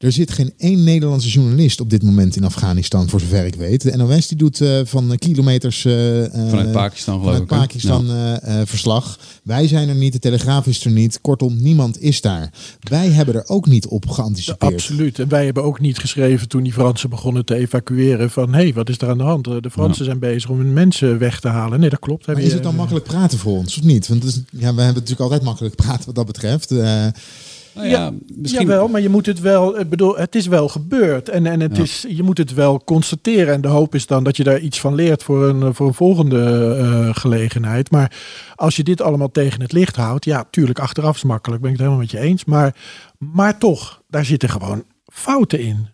[0.00, 3.82] Er zit geen één Nederlandse journalist op dit moment in Afghanistan, voor zover ik weet.
[3.82, 7.58] De NOS die doet eh, van kilometers eh, eh, Vanuit Pakistan geloof vanuit ik?
[7.58, 9.18] Pakistan eh, eh, verslag.
[9.42, 11.18] Wij zijn er niet, de Telegraaf is er niet.
[11.20, 12.52] Kortom, niemand is daar.
[12.80, 14.72] Wij hebben er ook niet op geanticipeerd.
[14.72, 15.18] Absoluut.
[15.18, 18.72] En wij hebben ook niet geschreven toen die Fransen begonnen te evacueren van hé, hey,
[18.72, 19.44] wat is er aan de hand?
[19.44, 21.80] De Fransen zijn bezig om hun mensen weg te halen.
[21.80, 22.26] Nee, dat klopt.
[22.26, 24.08] Heb Maar je- is het dan makkelijk praten voor ons, of niet?
[24.08, 26.70] Want is, ja, we hebben natuurlijk altijd makkelijk praten wat dat betreft.
[27.74, 28.66] Eh, Nou ja, misschien...
[28.66, 31.28] Jawel, maar je moet het wel, ik bedoel, het is wel gebeurd.
[31.28, 31.82] En, en het Ja.
[31.82, 33.54] is, je moet het wel constateren.
[33.54, 35.94] En de hoop is dan dat je daar iets van leert voor een, voor een
[35.94, 37.90] volgende eh, gelegenheid.
[37.90, 38.16] Maar
[38.54, 41.76] als je dit allemaal tegen het licht houdt, ja, tuurlijk, achteraf is makkelijk, ben ik
[41.76, 42.44] het helemaal met je eens.
[42.44, 42.76] Maar,
[43.18, 45.88] maar toch, daar zitten gewoon fouten in.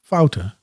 [0.00, 0.54] Fouten.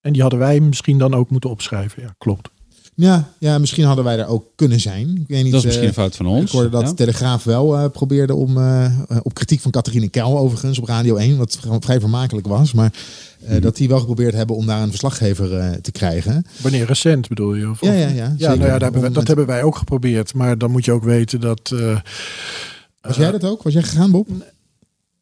[0.00, 2.02] En die hadden wij misschien dan ook moeten opschrijven.
[2.02, 2.50] Ja, klopt.
[2.94, 5.08] Ja, ja, misschien hadden wij daar ook kunnen zijn.
[5.08, 6.42] Ik weet niet, Dat is misschien eh, een fout van ons.
[6.44, 6.88] Ik hoorde dat ja.
[6.88, 8.90] de Telegraaf wel eh, probeerde om, eh,
[9.22, 12.92] op kritiek van Catharine Kel overigens op Radio 1, wat vrij vermakelijk was, maar
[13.44, 13.60] eh, Mhm.
[13.60, 16.46] dat die wel geprobeerd hebben om daar een verslaggever eh, te krijgen.
[16.60, 17.70] Wanneer recent bedoel je?
[17.70, 18.34] Of, Ja, ja, ja.
[18.36, 20.34] Ja, nou ja, daar hebben wij, dat hebben wij ook geprobeerd.
[20.34, 21.70] Maar dan moet je ook weten dat...
[21.74, 21.98] eh,
[23.00, 23.62] Was jij dat ook?
[23.62, 24.28] Was jij gegaan, Bob?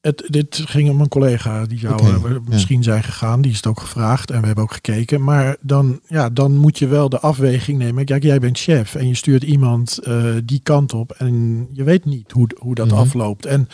[0.02, 3.40] Het, dit ging om een collega die zou eh, misschien zijn gegaan.
[3.42, 5.22] Die is het ook gevraagd en we hebben ook gekeken.
[5.24, 8.04] Maar dan, ja, dan moet je wel de afweging nemen.
[8.04, 11.10] Kijk, jij bent chef en je stuurt iemand eh, die kant op.
[11.10, 12.96] En je weet niet hoe, hoe dat Mhm.
[12.96, 13.46] afloopt.
[13.46, 13.68] En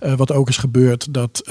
[0.00, 1.42] eh, wat ook is gebeurd, dat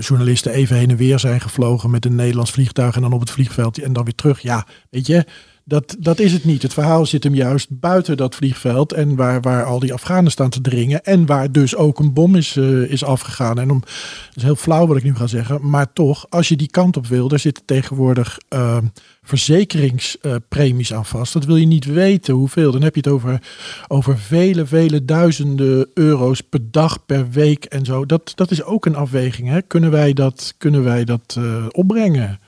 [0.00, 2.94] journalisten even heen en weer zijn gevlogen met een Nederlands vliegtuig.
[2.96, 4.40] En dan op het vliegveld en dan weer terug.
[4.40, 5.24] Ja, weet je,
[5.68, 6.62] dat, dat is het niet.
[6.62, 8.92] Het verhaal zit hem juist buiten dat vliegveld.
[8.92, 11.04] En waar, waar al die Afghanen staan te dringen.
[11.04, 13.58] En waar dus ook een bom is, eh, is afgegaan.
[13.58, 15.68] En om, dat is heel flauw wat ik nu ga zeggen.
[15.68, 18.78] Maar toch, als je die kant op wil, daar zitten tegenwoordig eh,
[19.22, 21.32] verzekeringspremies aan vast.
[21.32, 22.72] Dat wil je niet weten hoeveel.
[22.72, 23.42] Dan heb je het over,
[23.88, 28.06] over vele, vele duizenden euro's per dag, per week en zo.
[28.06, 29.48] Dat, dat is ook een afweging.
[29.48, 29.62] Hè?
[29.62, 32.38] Kunnen wij dat, kunnen wij dat eh, opbrengen?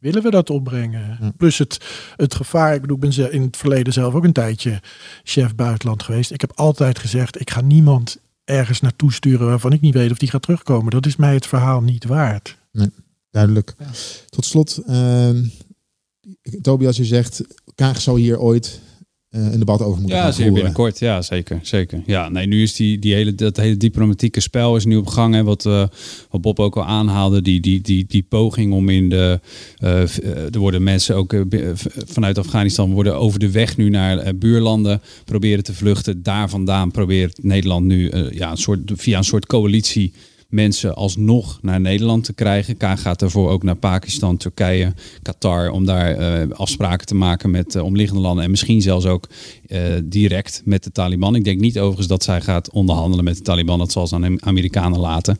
[0.00, 1.34] Willen we dat opbrengen?
[1.36, 1.80] Plus het,
[2.16, 2.74] het gevaar.
[2.74, 4.80] Ik bedoel, ik ben in het verleden zelf ook een tijdje
[5.22, 6.30] chef buitenland geweest.
[6.30, 10.18] Ik heb altijd gezegd, ik ga niemand ergens naartoe sturen waarvan ik niet weet of
[10.18, 10.90] die gaat terugkomen.
[10.90, 12.56] Dat is mij het verhaal niet waard.
[13.30, 13.74] Duidelijk.
[14.30, 15.44] Tot slot, ehm
[16.62, 17.42] Tobias, je zegt,
[17.74, 18.80] Kaag zou hier ooit
[19.30, 20.98] een debat over moeten Ja, zeer binnenkort.
[20.98, 21.58] Ja, zeker.
[21.62, 22.02] zeker.
[22.06, 25.34] Ja, nee, nu is die, die hele, dat hele diplomatieke spel is nu op gang.
[25.34, 25.84] Hè, wat, eh,
[26.30, 27.42] wat Bob ook al aanhaalde.
[27.42, 29.40] Die, die, die, die poging om in de...
[29.76, 31.70] eh, eh, er worden mensen ook eh,
[32.06, 32.92] vanuit Afghanistan...
[32.92, 36.22] worden over de weg nu naar eh, buurlanden proberen te vluchten.
[36.22, 40.12] Daar vandaan probeert Nederland nu eh, ja, een soort, via een soort coalitie
[40.48, 42.76] mensen alsnog naar Nederland te krijgen.
[42.76, 47.74] Kaag gaat daarvoor ook naar Pakistan, Turkije, Qatar om daar eh, afspraken te maken met
[47.74, 49.28] eh, omliggende landen en misschien zelfs ook
[49.68, 51.34] eh, direct met de Taliban.
[51.34, 53.78] Ik denk niet overigens dat zij gaat onderhandelen met de Taliban.
[53.78, 55.38] Dat zal ze aan de Amerikanen laten.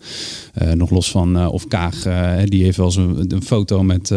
[0.54, 2.02] Eh, nog los van eh, of Kaag,
[2.44, 4.10] die heeft wel eens een, een foto met,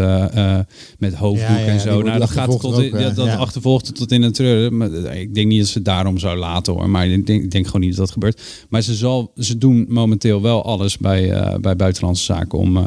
[0.99, 2.01] met hoofddoek Ja, ja, en zo.
[2.01, 3.35] Nou, dat gaat tot in, ook, dat, dat ja.
[3.35, 4.77] achtervolgt tot in het treuren.
[4.77, 6.89] Maar ik denk niet dat ze het daarom zou laten hoor.
[6.89, 8.41] Maar ik denk, ik denk gewoon niet dat dat gebeurt.
[8.69, 12.77] Maar ze, zal, ze doen momenteel wel alles bij, bij buitenlandse zaken om,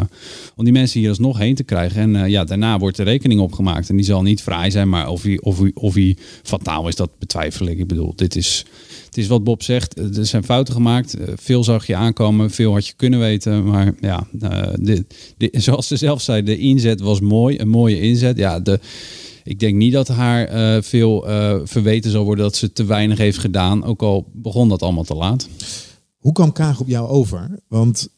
[0.56, 2.14] om die mensen hier alsnog heen te krijgen.
[2.14, 3.88] En ja, daarna wordt de rekening opgemaakt.
[3.88, 6.96] En die zal niet vrij zijn, maar of hij, of hij, of hij fataal is,
[6.96, 7.78] dat betwijfel ik.
[7.78, 8.64] Ik bedoel, dit is,
[9.04, 9.98] het is wat Bob zegt.
[9.98, 11.14] Er zijn fouten gemaakt.
[11.14, 13.64] Eh, Veel zag je aankomen, veel had je kunnen weten.
[13.64, 15.04] Maar ja, eh, de,
[15.52, 17.58] zoals ze zelf zei, de inzet was mooi.
[17.58, 18.36] Een mooie inzet.
[18.36, 18.80] Ja, de,
[19.44, 23.18] ik denk niet dat haar eh, veel eh, verweten zal worden dat ze te weinig
[23.18, 23.84] heeft gedaan.
[23.84, 25.48] Ook al begon dat allemaal te laat.
[26.16, 27.58] Hoe kwam Kaag op jou over?
[27.68, 28.08] Want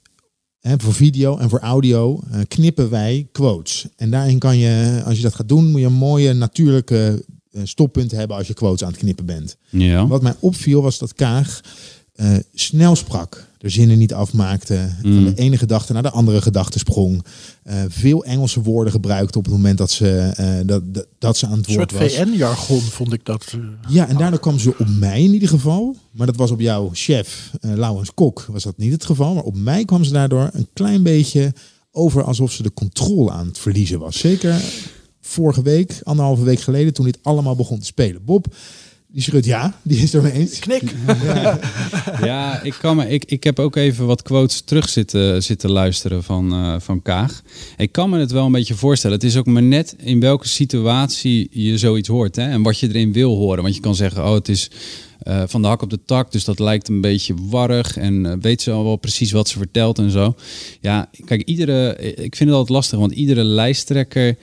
[0.61, 3.87] hè, voor video en voor audio knippen wij quotes.
[3.96, 7.24] En daarin kan je, als je dat gaat doen, moet je een mooie natuurlijke
[7.64, 9.57] stoppunt hebben als je quotes aan het knippen bent.
[9.71, 10.07] Ja.
[10.07, 11.61] Wat mij opviel was dat Kaag
[12.14, 13.45] eh, snel sprak.
[13.59, 14.88] De zinnen niet afmaakte.
[15.03, 15.25] Van Mm.
[15.25, 17.25] de ene gedachte naar de andere gedachte sprong.
[17.62, 21.47] eh, veel Engelse woorden gebruikte op het moment dat ze, eh, dat, dat, dat ze
[21.47, 22.12] aan het Een woord soort was.
[22.14, 23.45] VN-jargon vond ik dat.
[23.55, 23.59] eh,
[23.95, 25.97] Ja, en daardoor kwam ze op mij in ieder geval.
[26.11, 29.35] Maar dat was op jouw chef, eh Laurens Kok, was dat niet het geval.
[29.35, 31.53] Maar op mij kwam ze daardoor een klein beetje
[31.92, 34.19] over alsof ze de controle aan het verliezen was.
[34.19, 34.62] Zeker
[35.27, 38.25] vorige week, anderhalve week geleden, toen dit allemaal begon te spelen.
[38.25, 38.47] Bob,
[39.17, 40.59] Die schreeuwt ja, die is het ermee eens.
[40.59, 40.83] Knik.
[42.23, 46.23] Ja, ik, kan me, ik, ik heb ook even wat quotes terug zitten, zitten luisteren
[46.23, 47.43] van, eh, van Kaag.
[47.77, 49.17] Ik kan me het wel een beetje voorstellen.
[49.17, 52.37] Het is ook maar net in welke situatie je zoiets hoort.
[52.37, 52.43] Hè?
[52.43, 53.62] En wat je erin wil horen.
[53.62, 54.71] Want je kan zeggen, oh het is
[55.19, 56.33] eh, van de hak op de tak.
[56.33, 57.97] Dus dat lijkt een beetje warrig.
[57.97, 60.35] En eh, weet ze al wel precies wat ze vertelt en zo.
[60.81, 62.99] Ja, kijk, iedere, ik vind het altijd lastig.
[62.99, 64.37] Want iedere lijsttrekker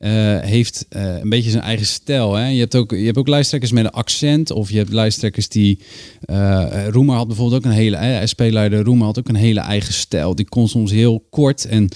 [0.00, 2.34] eh, heeft eh, een beetje zijn eigen stijl.
[2.34, 2.48] Hè?
[2.48, 4.50] Je, hebt ook, je hebt ook lijsttrekkers met een accent.
[4.50, 5.78] Of je hebt lijsttrekkers die...
[6.24, 8.20] eh Roemer had bijvoorbeeld ook een hele...
[8.24, 10.34] SP-leider Roemer had ook een hele eigen stijl.
[10.34, 11.88] Die kon soms heel kort en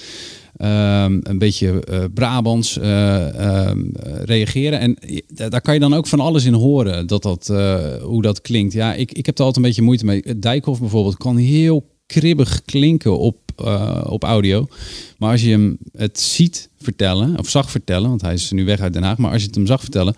[0.57, 4.79] ehm, een beetje eh, Brabants eh, ehm, eh, reageren.
[4.79, 7.07] En daar kan je dan ook van alles in horen.
[7.07, 7.47] Dat dat,
[8.03, 8.73] hoe dat klinkt.
[8.73, 10.39] Ja, ik, ik heb er altijd een beetje moeite mee.
[10.39, 14.67] Dijkhoff bijvoorbeeld kan heel kribbig klinken op, eh, op audio.
[15.19, 18.81] Maar als je hem het ziet vertellen, of zag vertellen, want hij is nu weg
[18.81, 20.17] uit Den Haag, maar als je het hem zag vertellen,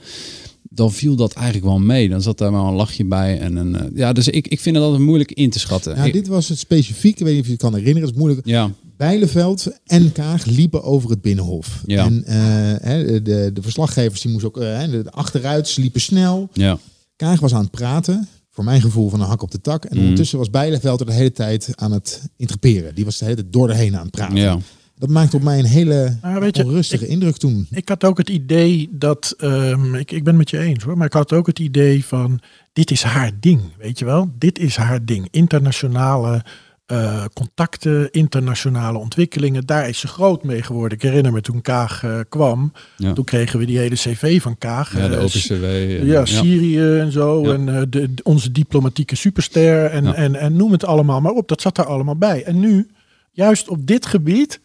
[0.62, 2.08] dan viel dat eigenlijk wel mee.
[2.08, 3.38] Dan zat daar wel een lachje bij.
[3.38, 5.96] En een, eh, ja, dus ik, ik vind het altijd moeilijk in te schatten.
[5.96, 7.18] Ja, dit was het specifiek.
[7.18, 8.02] Ik weet niet of je het kan herinneren.
[8.08, 8.46] Het is moeilijk.
[8.46, 11.82] ja, Bijleveld en Kaag liepen over het Binnenhof.
[11.86, 12.04] Ja.
[12.04, 16.48] En eh, de, de verslaggevers die moesten ook de achteruit, liepen snel.
[16.52, 16.78] ja,
[17.16, 18.28] Kaag was aan het praten.
[18.56, 19.84] Voor mijn gevoel van een hak op de tak.
[19.84, 20.02] En Mhm.
[20.02, 22.94] ondertussen was Bijleveld er de hele tijd aan het interperen.
[22.94, 24.36] Die was de hele tijd door de heen aan het praten.
[24.36, 24.58] ja.
[24.98, 27.66] Dat maakte op mij een hele je, onrustige indruk toen.
[27.70, 30.96] Ik had ook het idee dat, ehm, ik, ik ben het met je eens hoor,
[30.96, 32.40] maar ik had ook het idee van,
[32.72, 34.30] dit is haar ding, weet je wel?
[34.38, 35.28] Dit is haar ding.
[35.30, 36.44] Internationale
[36.86, 40.98] eh, contacten, internationale ontwikkelingen, daar is ze groot mee geworden.
[40.98, 43.12] Ik herinner me toen Kaag eh, kwam, Ja.
[43.12, 44.96] toen kregen we die hele cv van Kaag.
[44.98, 45.64] ja de Eh, OPCW.
[45.64, 47.42] en- ja, Syrië en zo.
[47.42, 47.52] Ja.
[47.52, 49.84] En de, onze diplomatieke superster.
[49.84, 50.14] En, Ja.
[50.14, 51.48] en, en noem het allemaal maar op.
[51.48, 52.44] Dat zat er allemaal bij.
[52.44, 52.88] En nu,
[53.32, 54.60] juist op dit gebied.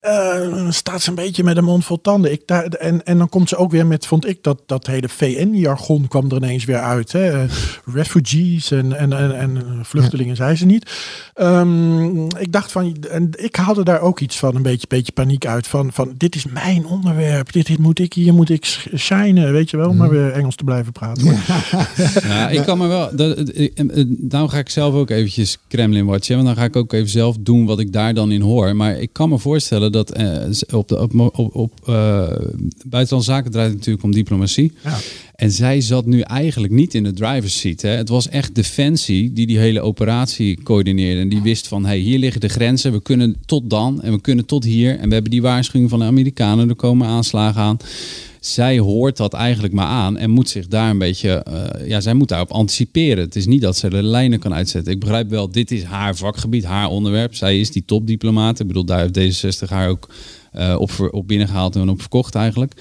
[0.00, 2.32] Eh, staat ze een beetje met een mond vol tanden.
[2.32, 5.08] Ik, daar, en, en dan komt ze ook weer met, vond ik, dat, dat hele
[5.08, 7.12] VN-jargon kwam er ineens weer uit.
[7.12, 7.42] Hè?
[7.42, 7.50] Eh,
[7.84, 10.90] Refugees en, en, en, en vluchtelingen, zei ze niet.
[11.34, 15.46] Ehm, ik dacht van, en ik haalde daar ook iets van, een beetje, beetje paniek
[15.46, 15.66] uit.
[15.66, 17.52] Van, van dit is mijn onderwerp.
[17.52, 18.64] Dit, dit moet ik, hier moet ik
[18.96, 19.92] shinen, weet je wel.
[19.92, 21.24] Maar weer Engels te blijven praten.
[22.26, 23.16] Ja, ik kan me wel.
[23.16, 26.34] Dat, eh, nou ga ik zelf ook eventjes Kremlin watchen.
[26.34, 28.76] Want dan ga ik ook even zelf doen wat ik daar dan in hoor.
[28.76, 32.28] Maar ik kan me voorstellen dat eh, op de op, op, op eh,
[32.84, 34.72] buitenlandse zaken draait het natuurlijk om diplomatie.
[34.84, 34.98] Ja.
[35.34, 37.80] En zij zat nu eigenlijk niet in de driver's seat.
[37.80, 37.90] Hè.
[37.90, 41.20] Het was echt Defensie die die hele operatie coördineerde.
[41.20, 42.92] En die wist van, hey, hier liggen de grenzen.
[42.92, 44.98] We kunnen tot dan en we kunnen tot hier.
[44.98, 46.68] En we hebben die waarschuwing van de Amerikanen.
[46.68, 47.76] Er komen aanslagen aan.
[48.46, 51.30] Zij hoort dat eigenlijk maar aan en moet zich daar een beetje...
[51.30, 53.24] eh, ja, zij moet daarop anticiperen.
[53.24, 54.92] Het is niet dat ze de lijnen kan uitzetten.
[54.92, 57.34] Ik begrijp wel, dit is haar vakgebied, haar onderwerp.
[57.34, 58.60] Zij is die topdiplomaat.
[58.60, 60.08] Ik bedoel, daar heeft D66 haar ook
[60.52, 62.72] eh, op, op binnengehaald en op verkocht eigenlijk.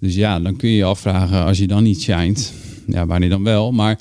[0.00, 2.52] Dus ja, dan kun je je afvragen, als je dan niet shined,
[2.86, 3.72] ja, wanneer dan wel.
[3.72, 3.98] Maar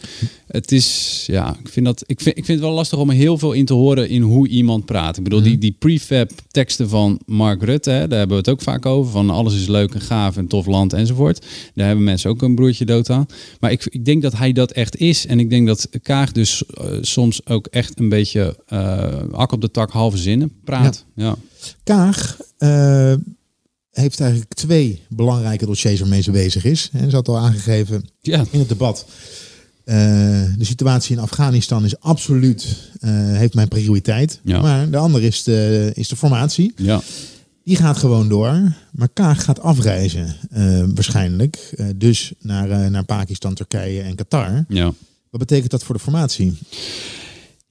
[0.48, 3.16] het is, ja, ik vind, dat, ik vind, ik vind het wel lastig om er
[3.16, 5.18] heel veel in te horen in hoe iemand praat.
[5.18, 8.62] Ik bedoel, die, die prefab teksten van Mark Rutte, hè, daar hebben we het ook
[8.62, 9.12] vaak over.
[9.12, 11.46] Van alles is leuk en gaaf en tof land enzovoort.
[11.74, 13.26] Daar hebben mensen ook een broertje dood aan.
[13.60, 15.26] Maar ik, ik denk dat hij dat echt is.
[15.26, 19.62] En ik denk dat Kaag dus eh, soms ook echt een beetje eh hak op
[19.62, 21.06] de tak, halve zinnen praat.
[21.16, 21.36] Ja.
[21.84, 23.14] Kaag eh,
[23.92, 26.90] heeft eigenlijk twee belangrijke dossiers waarmee ze bezig is.
[26.94, 28.46] En ze had al aangegeven Ja.
[28.52, 29.06] in het debat.
[29.84, 29.96] eh,
[30.58, 34.40] de situatie in Afghanistan is absoluut, eh, heeft mijn prioriteit.
[34.44, 34.62] Ja.
[34.62, 36.74] Maar de andere is de, is de formatie.
[36.76, 37.02] Ja.
[37.64, 38.74] Die gaat gewoon door.
[38.92, 41.74] Maar Kaag gaat afreizen eh, waarschijnlijk.
[41.96, 44.66] Dus naar, naar Pakistan, Turkije en Qatar.
[44.68, 44.94] ja.
[45.30, 46.58] Wat betekent dat voor de formatie?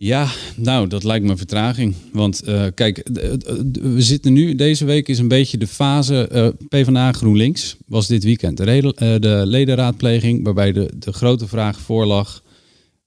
[0.02, 1.94] Ja, nou, dat lijkt me een vertraging.
[2.12, 6.48] Want eh, kijk, d- we zitten nu, deze week is een beetje de fase eh
[6.68, 8.56] PvdA GroenLinks, was dit weekend.
[8.56, 12.42] De, eh, ledenraadpleging, waarbij de, de grote vraag voorlag,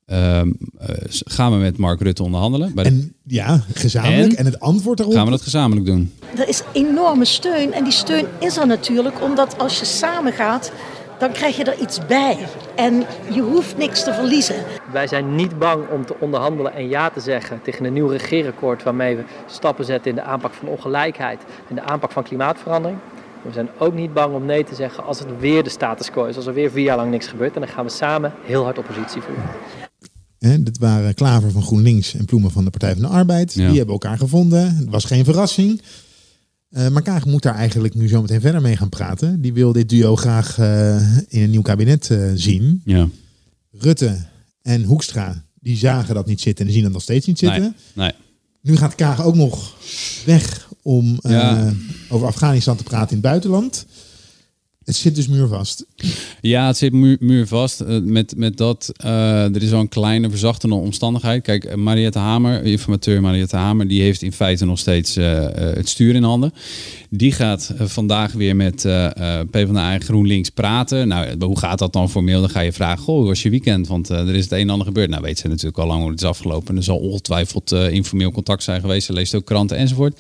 [0.05, 2.73] ehm, eh, gaan we met Mark Rutte onderhandelen?
[2.75, 4.31] Bij de- En ja, gezamenlijk.
[4.31, 4.45] En, En?
[4.45, 5.15] het antwoord daarop?
[5.15, 6.11] gaan we dat gezamenlijk doen?
[6.37, 10.71] Er is enorme steun en die steun is er natuurlijk omdat als je samen gaat,
[11.19, 12.37] dan krijg je er iets bij.
[12.75, 14.55] En je hoeft niks te verliezen.
[14.91, 18.83] Wij zijn niet bang om te onderhandelen en ja te zeggen tegen een nieuw regeerakkoord
[18.83, 22.99] waarmee we stappen zetten in de aanpak van ongelijkheid en de aanpak van klimaatverandering.
[23.41, 26.25] We zijn ook niet bang om nee te zeggen als het weer de status quo
[26.25, 27.55] is, als er weer vier jaar lang niks gebeurt.
[27.55, 30.63] En dan gaan we samen heel hard oppositie voeren.
[30.63, 33.53] Dit waren Klaver van GroenLinks en Ploemen van de Partij van de Arbeid.
[33.53, 33.67] Ja.
[33.67, 34.75] Die hebben elkaar gevonden.
[34.75, 35.81] Het was geen verrassing.
[36.73, 39.41] Eh, maar Kaag moet daar eigenlijk nu zo meteen verder mee gaan praten.
[39.41, 42.81] Die wil dit duo graag eh, in een nieuw kabinet eh, zien.
[42.85, 43.07] Ja.
[43.71, 44.17] Rutte
[44.61, 47.61] en Hoekstra, die zagen dat niet zitten en die zien dat nog steeds niet zitten.
[47.61, 48.11] Nee, nee.
[48.61, 49.75] Nu gaat Kaag ook nog
[50.25, 51.73] weg om Ja.
[52.09, 53.85] over Afghanistan te praten in het buitenland.
[54.85, 55.85] Het zit dus muurvast.
[56.41, 57.81] Ja, het zit muur, muurvast.
[57.81, 61.43] Uh, met, met dat, uh, er is wel een kleine verzachtende omstandigheid.
[61.43, 66.23] Kijk, Mariette Hamer, informateur Mariette Hamer, die heeft in feite nog steeds het stuur in
[66.23, 66.53] handen.
[67.09, 68.75] Die gaat vandaag weer met
[69.51, 71.07] PvdA en GroenLinks praten.
[71.07, 72.39] Nou, hoe gaat dat dan formeel?
[72.39, 73.87] Dan ga je vragen, goh, hoe was je weekend?
[73.87, 75.09] Want er is het een en ander gebeurd.
[75.09, 76.75] Nou, weet ze natuurlijk al lang hoe het is afgelopen.
[76.75, 79.05] Er zal ongetwijfeld informeel contact zijn geweest.
[79.05, 80.19] Ze leest ook kranten enzovoort.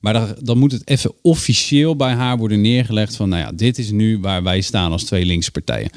[0.00, 3.78] Maar dan, dan, moet het even officieel bij haar worden neergelegd van, nou ja, dit
[3.78, 5.90] is nu waar wij staan als twee linkse partijen.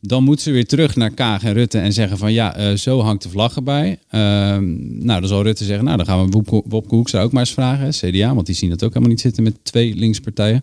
[0.00, 3.00] Dan moet ze weer terug naar Kaag en Rutte en zeggen van, ja, uh, zo
[3.00, 3.90] hangt de vlag erbij.
[3.90, 7.52] Uh, nou, dan zal Rutte zeggen, nou, dan gaan we Wopke Hoekstra ook maar eens
[7.52, 10.62] vragen, CDA, want die zien dat ook helemaal niet zitten met twee linkse partijen.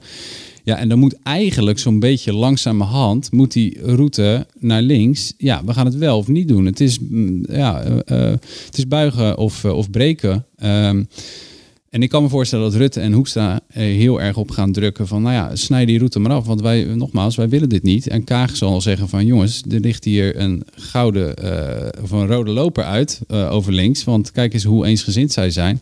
[0.64, 5.74] Ja, en dan moet eigenlijk zo'n beetje langzamerhand, moet die route naar links, ja, we
[5.74, 6.66] gaan het wel of niet doen.
[6.66, 7.00] Het is,
[7.50, 7.96] ja, uh,
[8.66, 10.46] het is buigen of, of breken.
[11.90, 15.22] En ik kan me voorstellen dat Rutte en Hoekstra heel erg op gaan drukken van,
[15.22, 18.08] nou ja, snijd die route maar af, want wij, nogmaals, wij willen dit niet.
[18.08, 22.52] En Kaag zal zeggen van, jongens, er ligt hier een gouden uh, of een rode
[22.52, 25.80] loper uit uh, over links, want kijk eens hoe eensgezind zij zijn.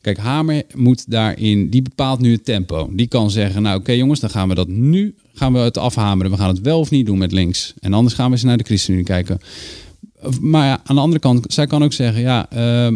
[0.00, 2.90] Kijk, Hamer moet daarin, die bepaalt nu het tempo.
[2.92, 6.30] Die kan zeggen, nou oké jongens, dan gaan we dat nu, gaan we het afhameren.
[6.30, 7.74] We gaan het wel of niet doen met links.
[7.80, 9.38] En anders gaan we eens naar de ChristenUnie kijken.
[10.40, 12.86] Maar aan de andere kant, zij kan ook zeggen, ja, uh,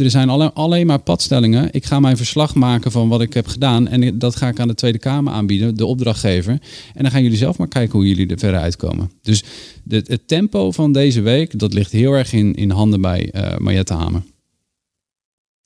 [0.00, 1.68] er zijn alleen, maar padstellingen.
[1.72, 4.68] Ik ga mijn verslag maken van wat ik heb gedaan en dat ga ik aan
[4.68, 6.52] de Tweede Kamer aanbieden, de opdrachtgever.
[6.94, 9.10] En dan gaan jullie zelf maar kijken hoe jullie er verder uitkomen.
[9.22, 9.44] Dus
[9.88, 13.94] het tempo van deze week, dat ligt heel erg in, in handen bij uh, Mariette
[13.94, 14.22] Hamer.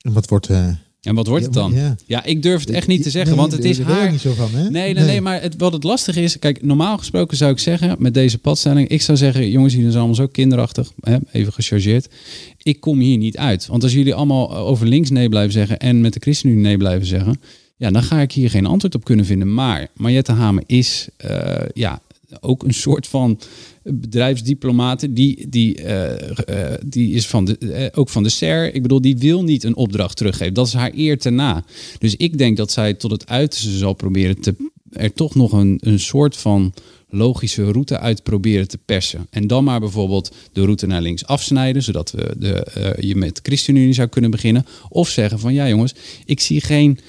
[0.01, 0.49] En wat wordt...
[0.49, 0.67] Uh...
[1.01, 1.73] En wat wordt het dan?
[1.73, 1.95] Ja.
[2.05, 4.11] ja, ik durf het echt niet te zeggen, nee, want het is haar.
[4.11, 4.61] niet zo van, hè?
[4.61, 7.59] Nee, nee, nee, nee, maar het, wat het lastig is, kijk, normaal gesproken zou ik
[7.59, 11.53] zeggen met deze padstelling, ik zou zeggen, jongens, jullie zijn allemaal zo kinderachtig, hè, even
[11.53, 12.09] gechargeerd.
[12.57, 16.01] Ik kom hier niet uit, want als jullie allemaal over links nee blijven zeggen en
[16.01, 17.39] met de ChristenUnie nee blijven zeggen,
[17.77, 19.53] ja, dan ga ik hier geen antwoord op kunnen vinden.
[19.53, 22.01] Maar Mariette Hamer is, uh, ja,
[22.39, 23.39] ook een soort van
[23.83, 28.73] bedrijfsdiplomaten, die, die, uh, uh, die is van de, uh, ook van de SER.
[28.73, 30.53] Ik bedoel, die wil niet een opdracht teruggeven.
[30.53, 31.63] Dat is haar eer te na.
[31.99, 34.55] Dus ik denk dat zij tot het uiterste zal proberen te,
[34.91, 36.73] er toch nog een, een soort van
[37.09, 39.27] logische route uit proberen te persen.
[39.29, 43.93] En dan maar bijvoorbeeld de route naar links afsnijden, zodat we de, je met ChristenUnie
[43.93, 44.65] zou kunnen beginnen.
[44.89, 46.99] Of zeggen van ja jongens, ik zie geen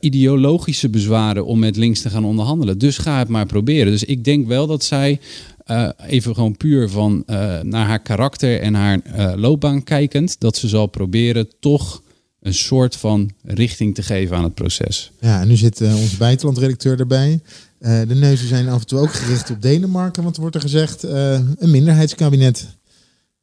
[0.00, 2.78] ideologische bezwaren om met links te gaan onderhandelen.
[2.78, 3.92] Dus ga het maar proberen.
[3.92, 5.20] Dus ik denk wel dat zij
[5.70, 9.00] uh, even gewoon puur van uh, naar haar karakter en haar
[9.36, 12.02] loopbaan kijkend, dat ze zal proberen toch
[12.40, 15.12] een soort van richting te geven aan het proces.
[15.20, 17.40] Ja, en nu zit onze buitenlandredacteur erbij.
[17.78, 21.02] de neuzen zijn af en toe ook gericht op Denemarken, want er wordt er gezegd
[21.02, 22.78] een minderheidskabinet.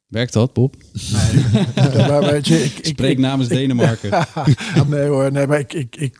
[0.06, 0.74] Werkt dat, Bob?
[1.12, 4.26] Nee, maar weet je, ik, Spreek ik, namens Denemarken.
[4.88, 6.18] nee hoor, nee, maar ik, ik, ik,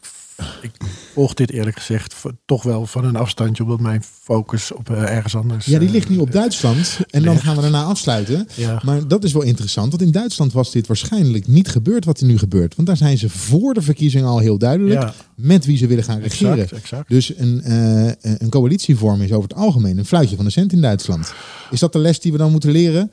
[0.62, 0.70] ik
[1.12, 2.14] volg dit eerlijk gezegd
[2.46, 5.66] toch wel van een afstandje, omdat mijn focus op uh, ergens anders...
[5.66, 8.49] Ja, die ligt nu op Duitsland en dan gaan we daarna afsluiten.
[8.55, 8.81] Ja.
[8.85, 12.27] Maar dat is wel interessant, want in Duitsland was dit waarschijnlijk niet gebeurd wat er
[12.27, 12.75] nu gebeurt.
[12.75, 15.14] Want daar zijn ze voor de verkiezingen al heel duidelijk Ja.
[15.35, 16.59] met wie ze willen gaan regeren.
[16.59, 17.09] Exact, exact.
[17.09, 20.81] Dus een, eh, een coalitievorm is over het algemeen een fluitje van de cent in
[20.81, 21.33] Duitsland.
[21.70, 23.11] Is dat de les die we dan moeten leren?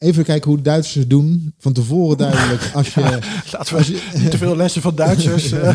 [0.00, 1.54] Even kijken hoe Duitsers doen.
[1.58, 2.70] Van tevoren duidelijk.
[2.74, 3.00] Als je,
[3.52, 5.74] Laten we niet te veel lessen van Duitsers eh,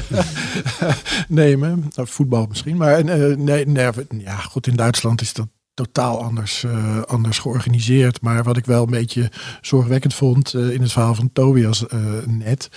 [1.27, 1.91] nemen.
[1.95, 2.77] Nou, voetbal misschien.
[2.77, 8.21] Maar eh, nee, nee, ja, goed, in Duitsland is dat totaal anders, eh, anders georganiseerd.
[8.21, 11.85] Maar wat ik wel een beetje zorgwekkend vond in het verhaal van Tobias
[12.25, 12.69] net.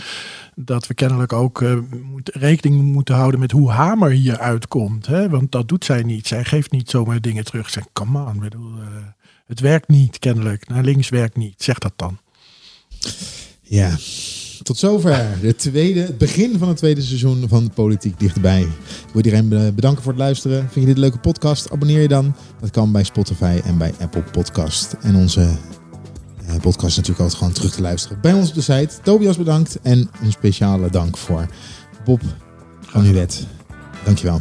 [0.54, 1.64] Dat we kennelijk ook
[2.02, 5.06] moet, rekening moeten houden met hoe Hamer hier uitkomt.
[5.06, 5.28] Hè?
[5.28, 6.26] Want dat doet zij niet.
[6.26, 7.70] Zij geeft niet zomaar dingen terug.
[7.70, 8.38] Zeg, come on.
[8.38, 8.72] Bedoel,
[9.48, 10.68] het werkt niet kennelijk.
[10.68, 11.62] Naar links werkt niet.
[11.62, 12.18] Zeg dat dan.
[13.62, 13.96] Ja,
[14.62, 18.60] tot zover de tweede, het begin van het tweede seizoen van Politiek Dichterbij.
[18.60, 18.68] Ik
[19.12, 20.60] wil iedereen be- bedanken voor het luisteren.
[20.60, 21.70] Vind je dit een leuke podcast?
[21.70, 22.36] Abonneer je dan.
[22.60, 24.92] Dat kan bij Spotify en bij Apple Podcast.
[25.00, 25.40] En onze
[26.46, 29.00] eh, podcast is natuurlijk altijd gewoon terug te luisteren bij ons op de site.
[29.02, 31.46] Tobias bedankt en een speciale dank voor
[32.04, 32.20] Bob
[32.80, 33.46] van Uwet.
[34.04, 34.40] Dankjewel.